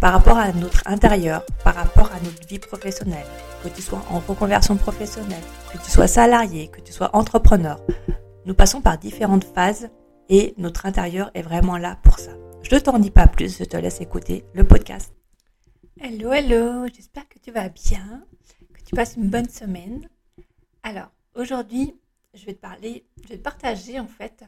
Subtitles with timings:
[0.00, 3.26] par rapport à notre intérieur, par rapport à notre vie professionnelle,
[3.62, 7.78] que tu sois en reconversion professionnelle, que tu sois salarié, que tu sois entrepreneur.
[8.46, 9.90] Nous passons par différentes phases
[10.30, 12.32] et notre intérieur est vraiment là pour ça.
[12.62, 15.12] Je ne t'en dis pas plus, je te laisse écouter le podcast.
[16.00, 18.24] Hello, hello, j'espère que tu vas bien,
[18.72, 20.08] que tu passes une bonne semaine.
[20.82, 21.94] Alors, aujourd'hui,
[22.32, 24.44] je vais te parler, je vais te partager en fait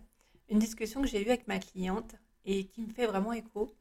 [0.48, 2.14] une discussion que j'ai eue avec ma cliente
[2.46, 3.74] et qui me fait vraiment écho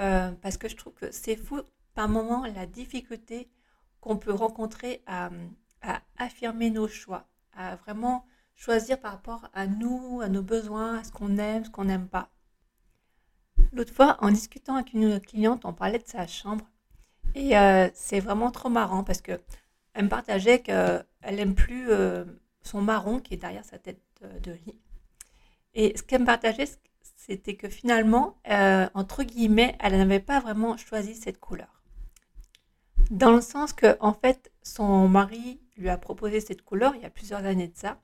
[0.00, 1.60] euh, parce que je trouve que c'est fou
[1.94, 3.50] par moment la difficulté
[4.00, 5.30] qu'on peut rencontrer à,
[6.16, 11.10] affirmer nos choix, à vraiment choisir par rapport à nous, à nos besoins, à ce
[11.10, 12.30] qu'on aime, ce qu'on n'aime pas.
[13.72, 16.64] L'autre fois, en discutant avec une cliente, on parlait de sa chambre
[17.34, 19.40] et euh, c'est vraiment trop marrant parce que
[19.94, 22.24] elle me partageait qu'elle aime plus euh,
[22.62, 24.00] son marron qui est derrière sa tête
[24.42, 24.78] de lit.
[25.74, 26.68] Et ce qu'elle me partageait,
[27.24, 31.84] c'était que finalement, euh, entre guillemets, elle n'avait pas vraiment choisi cette couleur.
[33.12, 37.04] Dans le sens que, en fait, son mari lui a proposé cette couleur il y
[37.04, 38.00] a plusieurs années de ça.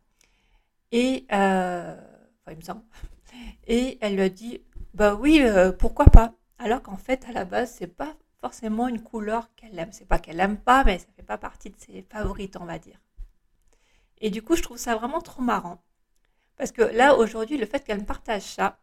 [0.92, 1.96] Et, euh.
[3.66, 4.62] Et elle lui a dit,
[4.94, 6.34] bah oui, euh, pourquoi pas?
[6.58, 9.92] Alors qu'en fait, à la base, c'est pas forcément une couleur qu'elle aime.
[9.92, 12.78] C'est pas qu'elle aime pas, mais ça fait pas partie de ses favorites, on va
[12.78, 13.00] dire.
[14.20, 15.82] Et du coup, je trouve ça vraiment trop marrant.
[16.56, 18.78] Parce que là, aujourd'hui, le fait qu'elle me partage ça,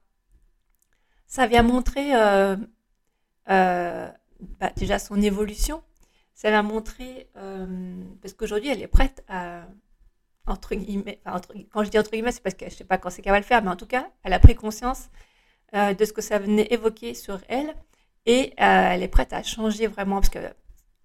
[1.27, 2.55] ça vient montrer euh,
[3.49, 4.09] euh,
[4.59, 5.83] bah, déjà son évolution.
[6.33, 9.63] Ça vient montrer, euh, parce qu'aujourd'hui, elle est prête à,
[10.47, 11.21] entre guillemets,
[11.71, 13.31] quand je dis entre guillemets, c'est parce que je ne sais pas quand c'est qu'elle
[13.31, 15.09] va le faire, mais en tout cas, elle a pris conscience
[15.73, 17.73] de ce que ça venait évoquer sur elle
[18.25, 20.39] et elle est prête à changer vraiment parce que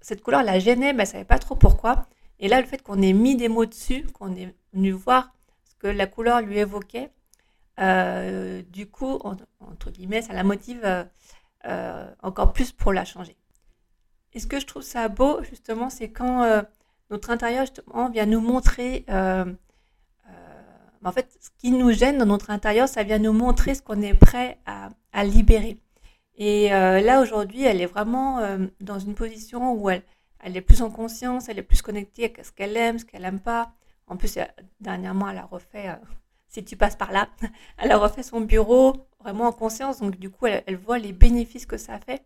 [0.01, 2.07] cette couleur la gênait, mais elle ne savait pas trop pourquoi.
[2.41, 5.33] Et là, le fait qu'on ait mis des mots dessus, qu'on est venu voir
[5.65, 7.11] ce que la couleur lui évoquait,
[7.81, 9.19] euh, du coup,
[9.61, 11.05] entre guillemets, ça la motive euh,
[11.67, 13.37] euh, encore plus pour la changer.
[14.33, 16.63] Et ce que je trouve ça beau, justement, c'est quand
[17.11, 19.05] notre intérieur, justement, vient nous montrer,
[21.03, 24.03] en fait, ce qui nous gêne dans notre intérieur, ça vient nous montrer ce qu'on
[24.03, 25.79] est prêt à, libérer.
[26.37, 28.41] Et là, aujourd'hui, elle est vraiment
[28.81, 30.05] dans une position où elle,
[30.39, 33.23] elle est plus en conscience, elle est plus connectée à ce qu'elle aime, ce qu'elle
[33.23, 33.73] n'aime pas.
[34.07, 34.39] En plus,
[34.81, 35.89] dernièrement, elle a refait
[36.51, 37.29] si tu passes par là.
[37.79, 41.67] Elle a refait son bureau vraiment en conscience, donc du coup, elle, voit les bénéfices
[41.67, 42.23] que ça fait.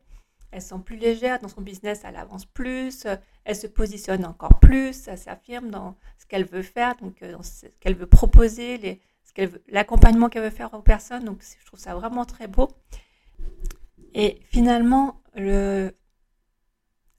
[0.52, 3.06] Elle se sent plus légère dans son business, elle avance plus,
[3.44, 7.42] elle se positionne encore plus, elle s'affirme dans ce qu'elle veut faire, donc euh, dans
[7.42, 9.00] ce qu'elle veut proposer, les,
[9.66, 11.24] l'accompagnement qu'elle veut faire aux personnes.
[11.24, 12.68] Donc je trouve ça vraiment très beau.
[14.14, 15.90] Et finalement, le,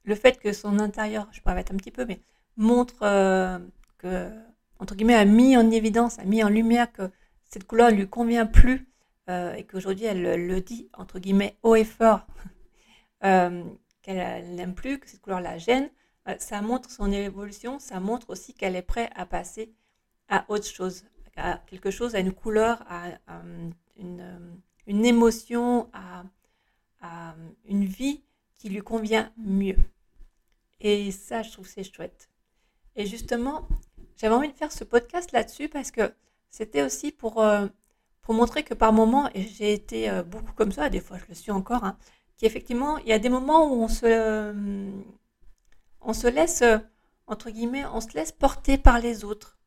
[0.04, 2.20] le fait que son intérieur, je pourrais mettre un petit peu, mais
[2.56, 3.58] montre euh,
[3.98, 4.32] que
[4.78, 7.10] entre guillemets, a mis en évidence, a mis en lumière que
[7.44, 8.88] cette couleur ne lui convient plus
[9.28, 12.26] euh, et qu'aujourd'hui elle le dit, entre guillemets, haut et fort,
[13.24, 13.64] euh,
[14.02, 15.90] qu'elle n'aime plus, que cette couleur la gêne,
[16.28, 19.72] euh, ça montre son évolution, ça montre aussi qu'elle est prête à passer
[20.28, 21.04] à autre chose,
[21.36, 23.18] à quelque chose, à une couleur, à,
[23.96, 24.24] une,
[24.86, 26.24] une, émotion, à,
[27.00, 27.34] à
[27.64, 28.22] une vie
[28.58, 29.76] qui lui convient mieux.
[30.80, 32.28] Et ça, je trouve c'est chouette.
[32.96, 33.68] Et justement,
[34.16, 36.12] j'avais envie de faire ce podcast là-dessus parce que
[36.50, 37.66] c'était aussi pour, euh,
[38.22, 41.24] pour montrer que par moments, et j'ai été euh, beaucoup comme ça, des fois je
[41.28, 41.98] le suis encore, hein,
[42.38, 44.90] qu'effectivement, il y a des moments où on se, euh,
[46.00, 46.64] on se laisse,
[47.26, 49.58] entre guillemets, on se laisse porter par les autres.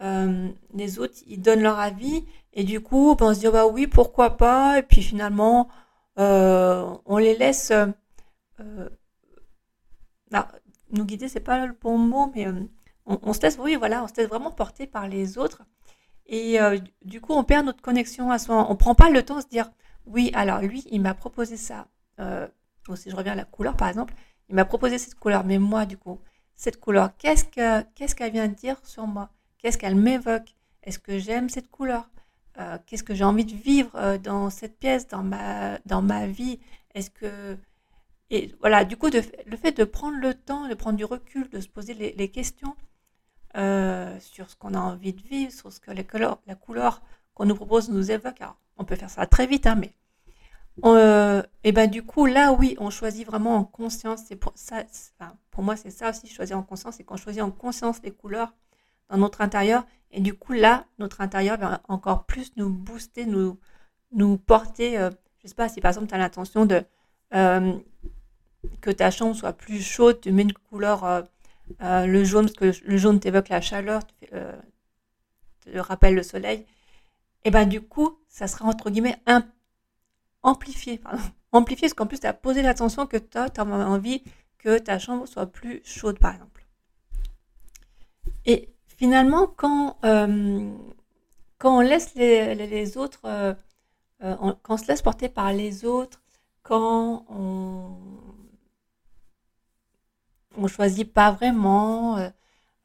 [0.00, 3.86] les autres, ils donnent leur avis et du coup, ben, on se dit, bah oui,
[3.86, 5.68] pourquoi pas, et puis finalement,
[6.16, 7.72] on les laisse...
[10.90, 12.46] nous guider, c'est pas le bon mot, mais
[13.08, 15.62] on, se laisse, vraiment porter par les autres.
[16.26, 18.66] Et euh, du coup, on perd notre connexion à soi.
[18.70, 19.70] On prend pas le temps de se dire,
[20.06, 21.88] oui, alors lui, il m'a proposé ça.
[22.20, 22.46] Euh,
[22.94, 24.14] si je reviens à la couleur, par exemple,
[24.48, 26.20] il m'a proposé cette couleur, mais moi, du coup,
[26.54, 29.30] cette couleur, qu'est-ce qu'elle vient de dire sur moi?
[29.58, 30.54] Qu'est-ce qu'elle m'évoque?
[30.82, 32.08] Est-ce que j'aime cette couleur?
[32.86, 36.58] Qu'est-ce que j'ai envie de vivre dans cette pièce, dans ma, dans ma vie?
[36.94, 37.56] Est-ce que
[38.30, 41.60] et voilà, du coup, le fait de prendre le temps, de prendre du recul, de
[41.60, 42.76] se poser les, questions
[43.54, 47.02] sur ce qu'on a envie de vivre, sur ce que la couleur
[47.34, 48.40] qu'on nous propose nous évoque.
[48.40, 49.92] Alors, on peut faire ça très vite, hein, mais
[50.84, 54.84] euh, et ben du coup là oui on choisit vraiment en conscience c'est pour ça
[55.50, 58.54] pour moi c'est ça aussi choisir en conscience c'est qu'on choisit en conscience les couleurs
[59.10, 63.58] dans notre intérieur et du coup là notre intérieur va encore plus nous booster nous
[64.12, 65.10] nous porter euh,
[65.42, 66.84] je sais pas si par exemple tu as l'intention de
[67.34, 67.76] euh,
[68.80, 71.24] que ta chambre soit plus chaude tu mets une couleur
[71.80, 74.26] le jaune parce que le jaune t'évoque la chaleur te,
[75.60, 76.66] te rappelle le soleil
[77.44, 79.44] et ben du coup ça sera entre guillemets un
[80.42, 81.22] amplifier, pardon,
[81.52, 84.22] amplifier, parce qu'en plus, tu as posé l'attention que tu as, envie
[84.58, 86.64] que ta chambre soit plus chaude, par exemple.
[88.44, 90.70] Et finalement, quand, euh,
[91.58, 93.54] quand on laisse les, autres, euh,
[94.22, 96.20] euh, quand on se laisse porter par les autres,
[96.62, 97.67] quand on
[100.64, 102.16] ne choisit pas vraiment,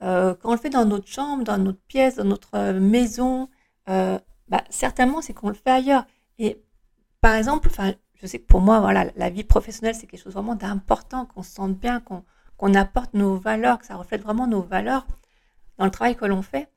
[0.02, 3.50] quand on le fait dans notre chambre, dans notre pièce, dans notre maison,
[3.88, 6.06] bah, certainement c'est qu'on le fait ailleurs.
[6.40, 6.64] Et
[7.22, 7.70] par exemple,
[8.16, 11.44] je sais que pour moi, voilà, la vie professionnelle, c'est quelque chose vraiment d'important, qu'on
[11.44, 15.06] se sente bien, qu'on apporte nos valeurs, que ça reflète vraiment nos valeurs
[15.78, 16.70] dans le travail que l'on fait.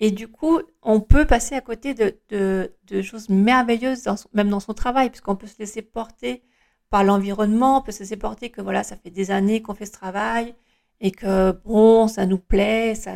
[0.00, 5.10] Et du coup, on peut passer à côté de, choses merveilleuses, même dans son travail,
[5.10, 6.42] puisqu'on peut se laisser porter
[6.92, 9.86] par l'environnement, on peut se laisser porter que voilà, ça fait des années qu'on fait
[9.86, 10.54] ce travail
[11.00, 13.12] et que bon, ça nous plaît, ça,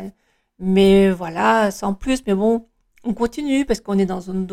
[0.57, 2.67] mais voilà, sans plus, mais bon,
[3.03, 4.47] on continue parce qu'on est dans une,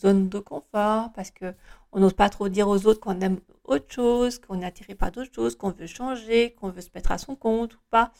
[0.00, 1.54] zone de confort, parce que
[1.90, 5.10] on n'ose pas trop dire aux autres qu'on aime autre chose, qu'on est attiré par
[5.10, 8.12] d'autres choses, qu'on veut changer, qu'on veut se mettre à son compte ou pas.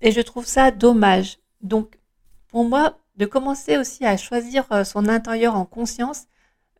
[0.00, 1.38] Et je trouve ça dommage.
[1.60, 1.98] Donc,
[2.48, 6.24] pour moi, de commencer aussi à choisir euh, son intérieur en conscience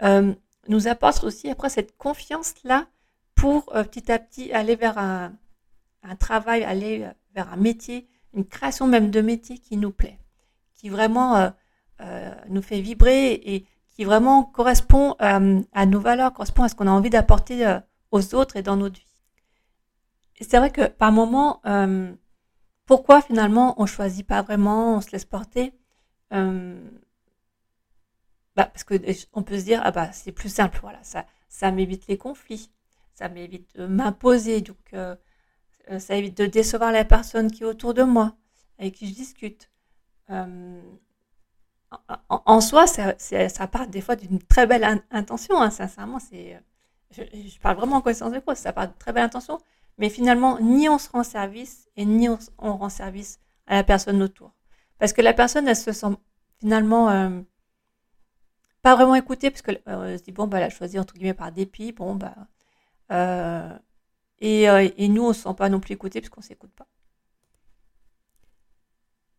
[0.03, 0.35] euh,
[0.69, 2.87] nous apporte aussi après cette confiance-là
[3.35, 5.33] pour euh, petit à petit aller vers un,
[6.19, 10.19] travail, aller vers un métier, une création même de métier qui nous plaît,
[10.75, 11.53] qui vraiment
[12.49, 16.89] nous fait vibrer et qui vraiment correspond euh, à nos valeurs, correspond à ce qu'on
[16.89, 17.79] a envie d'apporter euh,
[18.11, 19.07] aux autres et dans notre vie.
[20.37, 22.13] Et c'est vrai que par moments, euh,
[22.87, 25.73] pourquoi finalement on choisit pas vraiment, on se laisse porter
[26.31, 26.41] bah,
[28.57, 28.95] Parce que
[29.33, 32.73] on peut se dire, ah bah c'est plus simple, voilà, ça, ça m'évite les conflits,
[33.15, 34.95] ça m'évite de m'imposer, donc
[35.99, 38.37] ça évite de décevoir la personne qui est autour de moi,
[38.79, 39.71] avec qui je discute
[42.29, 45.61] en, soi, ça, part des fois d'une très belle intention.
[45.61, 46.19] Hein, sincèrement,
[47.11, 48.57] je, parle vraiment en connaissance de cause.
[48.57, 49.59] Ça part d'une très belle intention,
[49.99, 52.39] mais finalement, ni on se rend service et ni on,
[52.77, 54.53] rend service à la personne autour,
[54.99, 56.15] parce que la personne, elle se sent
[56.61, 57.41] finalement euh,
[58.83, 61.35] pas vraiment écoutée, parce qu'elle euh, se dit bon, bah, elle a choisi entre guillemets
[61.35, 62.35] par dépit, bon, bah,
[63.15, 63.79] euh,
[64.41, 66.87] et, et, nous, on se sent pas non plus écouté, parce qu'on s'écoute pas.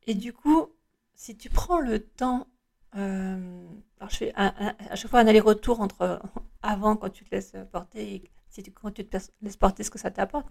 [0.07, 0.67] Et du coup,
[1.15, 2.47] si tu prends le temps,
[2.95, 3.67] euh,
[3.99, 6.21] alors je fais à chaque fois un aller-retour entre
[6.61, 9.99] avant quand tu te laisses porter et si quand tu te laisses porter ce que
[9.99, 10.47] ça t'apporte.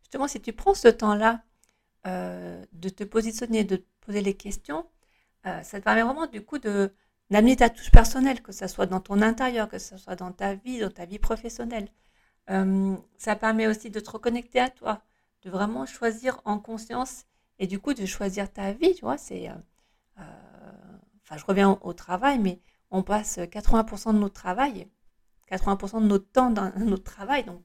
[0.00, 1.42] Justement, si tu prends ce temps-là
[2.06, 4.86] euh, de te positionner, de te poser les questions,
[5.46, 9.00] euh, ça te permet vraiment du coup d'amener ta touche personnelle, que ce soit dans
[9.00, 11.88] ton intérieur, que ce soit dans ta vie, dans ta vie professionnelle.
[12.46, 15.02] Ça permet aussi de te reconnecter à toi,
[15.42, 17.24] de vraiment choisir en conscience
[17.58, 20.22] et du coup de choisir ta vie, tu vois, c'est euh,
[21.22, 22.60] enfin, je reviens au travail, mais
[22.90, 24.88] on passe 80% de notre travail,
[25.50, 27.44] 80% de notre temps dans notre travail.
[27.44, 27.62] Donc,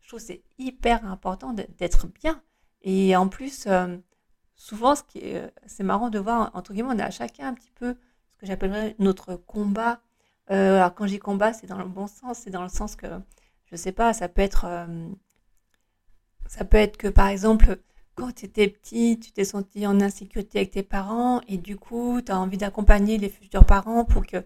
[0.00, 2.42] je trouve c'est hyper important d'être bien.
[2.82, 3.96] Et en plus, euh,
[4.56, 7.70] souvent, ce qui est, c'est marrant de voir, entre guillemets, on a chacun un petit
[7.70, 7.96] peu
[8.32, 10.00] ce que j'appellerais notre combat.
[10.50, 13.06] Euh, alors, quand j'y combat, c'est dans le bon sens, c'est dans le sens que,
[13.72, 14.66] je sais pas, ça peut être,
[16.46, 17.78] ça peut être que, par exemple,
[18.14, 22.20] quand tu étais petit, tu t'es senti en insécurité avec tes parents et du coup,
[22.24, 24.44] tu as envie d'accompagner les futurs parents pour que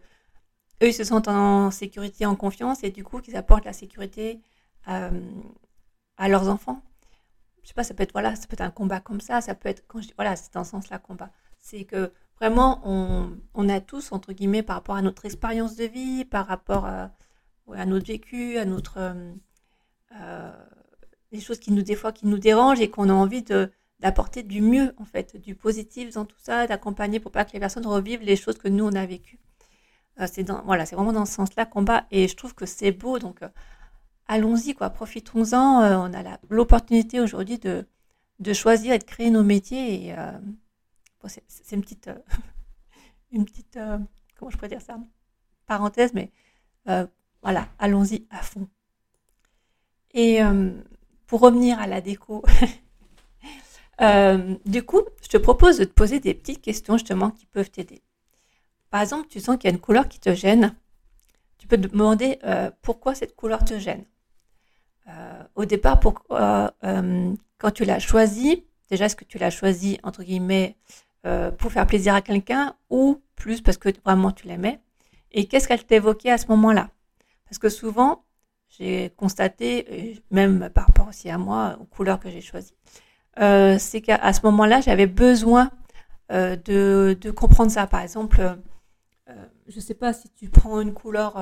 [0.82, 4.40] eux se sentent en sécurité, en confiance et du coup qu'ils apportent la sécurité
[4.88, 5.10] euh,
[6.16, 6.82] à leurs enfants.
[7.62, 9.54] Je sais pas, ça peut être voilà, ça peut être un combat comme ça, ça
[9.54, 9.82] peut être
[10.16, 11.30] voilà, c'est dans ce sens-là combat.
[11.58, 16.24] C'est que vraiment on, a tous entre guillemets par rapport à notre expérience de vie,
[16.24, 17.10] par rapport à,
[17.66, 19.32] notre vécu, à notre euh,
[20.12, 20.52] euh,
[21.32, 24.60] des choses qui nous, des fois, qui nous dérangent et qu'on a envie d'apporter du
[24.60, 28.22] mieux, en fait, du positif dans tout ça, d'accompagner pour pas que les personnes revivent
[28.22, 29.40] les choses que nous, on a vécues.
[30.20, 32.64] Euh, c'est dans, voilà, c'est vraiment dans ce sens-là qu'on bat et je trouve que
[32.64, 33.48] c'est beau, donc euh,
[34.28, 36.08] allons-y, quoi, profitons-en.
[36.08, 37.86] On a l'opportunité aujourd'hui de,
[38.38, 40.16] de choisir et de créer nos métiers et
[41.26, 42.08] c'est, une petite,
[43.32, 43.78] une petite,
[44.36, 44.98] comment je pourrais dire ça?
[45.66, 46.30] Parenthèse, mais
[47.46, 48.66] voilà, allons-y à fond.
[50.14, 50.40] Et
[51.28, 52.42] pour revenir à la déco,
[54.66, 58.02] du coup, je te propose de te poser des petites questions justement qui peuvent t'aider.
[58.90, 60.74] Par exemple, tu sens qu'il y a une couleur qui te gêne.
[61.58, 62.40] Tu peux te demander
[62.82, 64.04] pourquoi cette couleur te gêne.
[65.54, 70.76] au départ, quand tu l'as choisie, déjà, est-ce que tu l'as choisi, entre guillemets,
[71.26, 74.80] euh, pour faire plaisir à quelqu'un ou plus parce que vraiment tu l'aimais?
[75.30, 76.90] Et qu'est-ce qu'elle t'évoquait à ce moment-là?
[77.48, 78.24] Parce que souvent,
[78.68, 82.74] j'ai constaté, même par rapport aussi à moi, aux couleurs que j'ai choisies,
[83.40, 85.70] euh, c'est qu'à ce moment-là, j'avais besoin
[86.32, 87.86] euh, de, comprendre ça.
[87.86, 88.58] Par exemple,
[89.68, 91.36] je ne sais pas si tu prends une couleur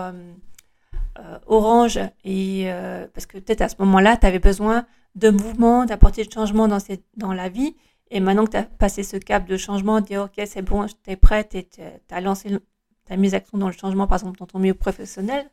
[1.46, 2.68] orange, et
[3.14, 7.32] parce que peut-être à ce moment-là, tu avais besoin de mouvement, d'apporter du changement dans,
[7.32, 7.76] la vie.
[8.10, 11.10] Et maintenant que tu as passé ce cap de changement, dire ok, c'est bon, tu
[11.10, 11.80] es prête et tu
[12.10, 15.50] as lancé, tu as mis action dans le changement, par exemple dans ton milieu professionnel,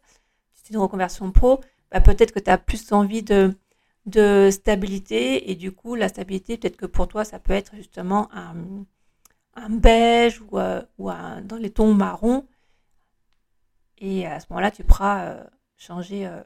[0.71, 1.61] une reconversion pro,
[1.91, 3.55] bah, peut-être que tu as plus envie de,
[4.51, 9.69] stabilité et du coup, la stabilité, peut-être que pour toi, ça peut être justement un,
[9.69, 12.45] beige ou, euh, ou un, dans les tons marrons.
[13.99, 15.43] Et à ce moment-là, tu pourras euh,
[15.77, 16.41] changer euh,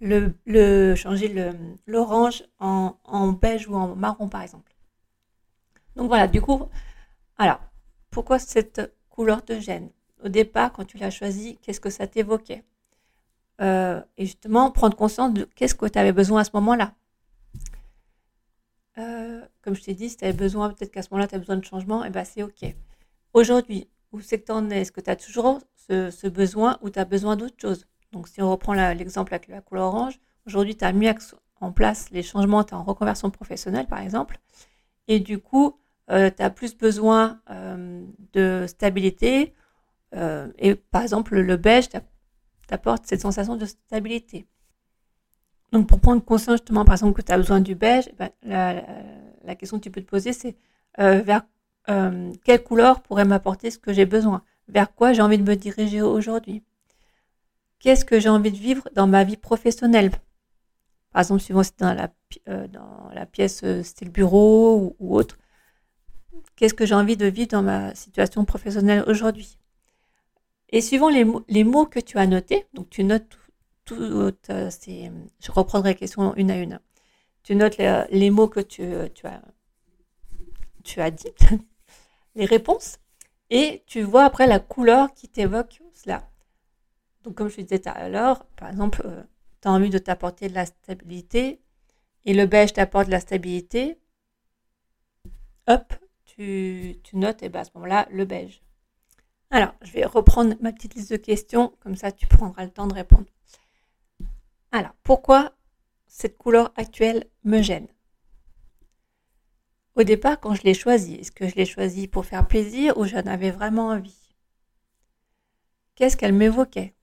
[0.00, 1.52] le, changer
[1.86, 4.72] l'orange en, beige ou en marron par exemple.
[5.96, 6.68] Donc voilà, du coup,
[7.36, 7.60] alors,
[8.10, 9.90] pourquoi cette couleur te gêne?
[10.24, 12.64] Au départ, quand tu l'as choisi, qu'est-ce que ça t'évoquait?
[13.60, 16.94] Euh, Et justement, prendre conscience de qu'est-ce que tu avais besoin à ce moment-là.
[18.98, 21.38] Euh, comme je t'ai dit, si tu avais besoin, peut-être qu'à ce moment-là, tu as
[21.38, 22.64] besoin de changement, et eh ben c'est OK.
[23.34, 24.80] Aujourd'hui, où c'est que tu en es?
[24.80, 27.86] Est-ce que tu as toujours ce, besoin ou tu as besoin d'autre chose?
[28.12, 31.08] Donc, si on reprend l'exemple avec la couleur orange, aujourd'hui, tu as mis
[31.60, 34.38] en place les changements, tu es en reconversion professionnelle, par exemple,
[35.06, 35.78] et du coup,
[36.10, 38.02] euh, tu as plus besoin euh,
[38.32, 39.54] de stabilité,
[40.58, 41.88] et par exemple, le beige
[42.70, 44.46] t'apporte cette sensation de stabilité.
[45.72, 48.30] Donc, pour prendre conscience justement, par exemple, que tu as besoin du beige, eh ben,
[49.44, 50.56] la, question que tu peux te poser, c'est
[50.98, 51.42] vers
[52.44, 54.42] quelle couleur pourrait m'apporter ce que j'ai besoin?
[54.68, 56.62] Vers quoi j'ai envie de me diriger aujourd'hui?
[57.80, 60.10] Qu'est-ce que j'ai envie de vivre dans ma vie professionnelle?
[61.12, 62.12] Par exemple, suivant si dans la,
[62.48, 65.38] euh, dans la pièce euh, style bureau ou, autre,
[66.56, 69.58] qu'est-ce que j'ai envie de vivre dans ma situation professionnelle aujourd'hui?
[70.70, 71.24] Et suivant les,
[71.64, 73.38] mots que tu as notés, donc tu notes
[73.84, 76.80] tout, euh, je reprendrai les questions une à une.
[77.42, 79.42] Tu notes les, mots que tu, tu, as,
[80.84, 81.32] tu as dit,
[82.36, 82.98] les réponses,
[83.50, 86.30] et tu vois après la couleur qui t'évoque cela.
[87.24, 89.22] Donc, comme je te disais tout à l'heure, par exemple, euh,
[89.60, 91.60] tu as envie de t'apporter de la stabilité
[92.24, 93.98] et le beige t'apporte de la stabilité.
[95.66, 95.92] Hop,
[96.24, 98.62] tu, notes, et bien à ce moment-là, le beige.
[99.52, 102.86] Alors, je vais reprendre ma petite liste de questions, comme ça tu prendras le temps
[102.86, 103.26] de répondre.
[104.70, 105.52] Alors, pourquoi
[106.06, 107.88] cette couleur actuelle me gêne?
[109.96, 113.04] Au départ, quand je l'ai choisie, est-ce que je l'ai choisie pour faire plaisir ou
[113.06, 114.36] j'en avais vraiment envie?
[115.96, 116.94] Qu'est-ce qu'elle m'évoquait?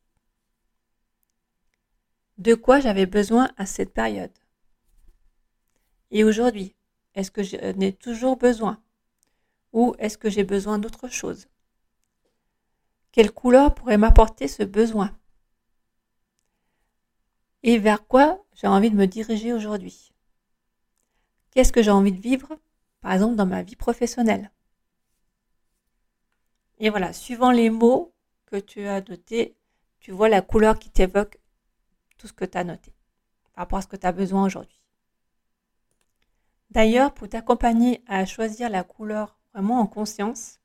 [2.38, 4.32] De quoi j'avais besoin à cette période?
[6.12, 6.76] Et aujourd'hui,
[7.14, 8.82] est-ce que j'en ai toujours besoin?
[9.74, 11.48] Ou est-ce que j'ai besoin d'autre chose?
[13.18, 15.18] Quelle couleur pourrait m'apporter ce besoin
[17.64, 20.14] Et vers quoi j'ai envie de me diriger aujourd'hui
[21.50, 22.60] Qu'est-ce que j'ai envie de vivre,
[23.02, 24.52] par exemple, dans ma vie professionnelle?
[26.78, 28.14] Et voilà, suivant les mots
[28.46, 29.58] que tu as notés,
[30.00, 31.40] tu vois la couleur qui t'évoque
[32.20, 32.94] tout ce que tu as noté
[33.56, 34.80] par rapport à ce que tu as besoin aujourd'hui.
[36.70, 40.57] D'ailleurs, pour t'accompagner à choisir la couleur vraiment en conscience,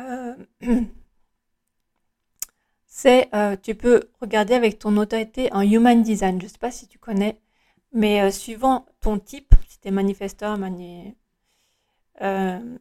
[0.00, 0.34] euh,
[2.86, 6.38] c'est euh, tu peux regarder avec ton autorité en Human Design.
[6.40, 7.40] Je ne sais pas si tu connais,
[7.92, 10.58] mais euh, suivant ton type, si tu es manifesteur,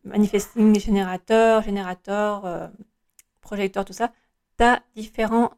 [0.04, 2.72] manifesting générateur, générateur,
[3.42, 4.12] projecteur, tout ça,
[4.58, 5.52] tu as différents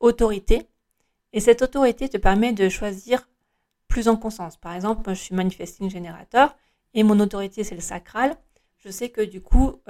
[0.00, 0.68] autorité.
[1.32, 3.28] Et cette autorité te permet de choisir
[3.88, 4.56] plus en conscience.
[4.56, 6.56] Par exemple, moi, je suis manifesting générateur
[6.94, 8.36] et mon autorité, c'est le sacral.
[8.78, 9.80] Je sais que du coup,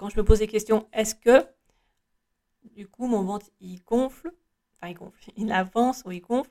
[0.00, 1.46] quand je me pose des questions, est-ce que
[2.74, 4.32] du coup mon ventre il gonfle,
[4.74, 6.50] enfin il gonfle, il avance ou il gonfle?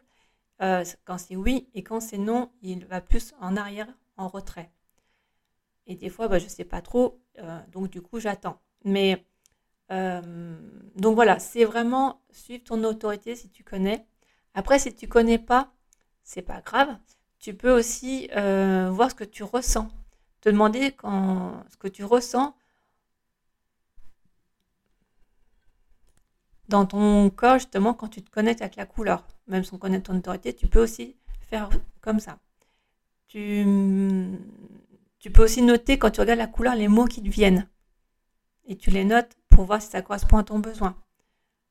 [0.62, 3.88] Euh, Quand c'est oui et quand c'est non, il va plus en arrière,
[4.18, 4.72] en retrait.
[5.88, 8.62] Et des fois, bah, je ne sais pas trop, euh, donc du coup j'attends.
[8.86, 9.26] Mais
[9.92, 10.22] euh,
[10.96, 14.06] donc voilà, c'est vraiment suivre ton autorité si tu connais.
[14.54, 15.74] Après, si tu connais pas,
[16.24, 16.98] c'est pas grave.
[17.40, 19.90] Tu peux aussi voir ce que tu ressens.
[20.42, 22.56] te demander quand, ce que tu ressens
[26.70, 29.26] dans ton corps, justement, quand tu te connectes avec la couleur.
[29.48, 31.16] Même sans connaître ton autorité, tu peux aussi
[31.50, 31.70] faire
[32.02, 32.38] comme ça.
[33.28, 33.66] Tu,
[35.34, 37.68] peux aussi noter quand tu regardes la couleur les mots qui te viennent.
[38.68, 40.96] Et tu les notes pour voir si ça correspond à ton besoin.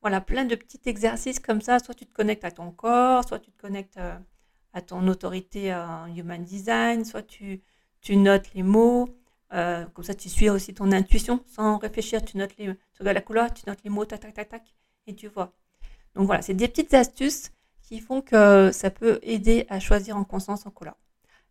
[0.01, 1.79] Voilà, plein de petits exercices comme ça.
[1.79, 4.17] Soit tu te connectes à ton corps, soit tu te connectes euh,
[4.73, 7.61] à ton autorité en human design, soit tu,
[8.01, 9.09] tu notes les mots.
[9.53, 12.23] Euh, comme ça, tu suis aussi ton intuition sans réfléchir.
[12.23, 14.63] Tu notes les, tu regardes la couleur, tu notes les mots, tac, tac, tac, tac,
[15.15, 15.53] tu vois.
[16.15, 17.51] Donc voilà, c'est des petites astuces
[17.81, 20.95] qui font que ça peut aider à choisir en conscience en couleur.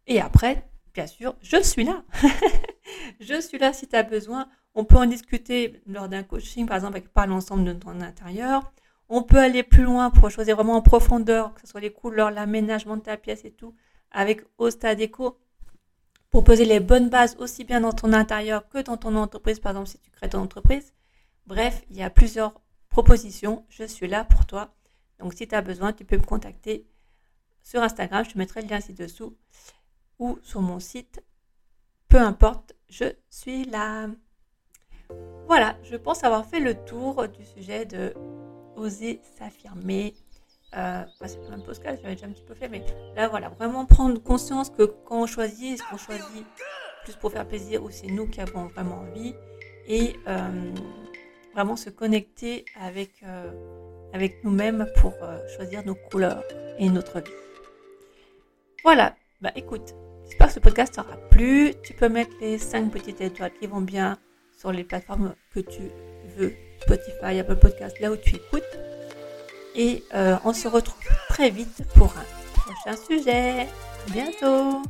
[0.06, 2.04] Et après, bien sûr, je suis là.
[3.20, 4.48] je suis là si tu as besoin.
[4.74, 8.72] On peut en discuter lors d'un coaching, par exemple, avec Parle ensemble de ton intérieur.
[9.08, 12.30] On peut aller plus loin pour choisir vraiment en profondeur, que ce soit les couleurs,
[12.30, 13.74] l'aménagement de ta pièce et tout,
[14.10, 15.38] avec Osta Déco,
[16.30, 19.72] pour poser les bonnes bases aussi bien dans ton intérieur que dans ton entreprise, par
[19.72, 20.92] exemple si tu crées ton entreprise.
[21.46, 23.64] Bref, il y a plusieurs propositions.
[23.68, 24.74] Je suis là pour toi.
[25.18, 26.86] Donc si tu as besoin, tu peux me contacter
[27.62, 28.24] sur Instagram.
[28.24, 29.36] Je te mettrai le lien ci-dessous
[30.18, 31.22] ou sur mon site.
[32.08, 34.08] Peu importe, je suis là.
[35.46, 38.14] Voilà, je pense avoir fait le tour du sujet de
[38.76, 40.14] oser s'affirmer.
[40.76, 42.84] Euh, c'est pas un podcast, j'avais déjà un petit peu fait, mais
[43.16, 46.46] là voilà, vraiment prendre conscience que quand on choisit, est-ce qu'on choisit
[47.04, 49.34] plus pour faire plaisir ou c'est nous qui avons vraiment envie
[49.86, 50.74] et euh,
[51.58, 53.50] vraiment se connecter avec, euh,
[54.12, 56.44] avec nous-mêmes pour euh, choisir nos couleurs
[56.78, 57.32] et notre vie.
[58.84, 59.92] Voilà, bah écoute,
[60.24, 61.74] j'espère que ce podcast t'aura plu.
[61.82, 64.18] Tu peux mettre les 5 petites étoiles qui vont bien
[64.56, 65.82] sur les plateformes que tu
[66.36, 68.78] veux, Spotify, Apple Podcast, là où tu écoutes.
[69.74, 73.62] Et euh, on se retrouve très vite pour un prochain sujet.
[73.62, 74.82] À bientôt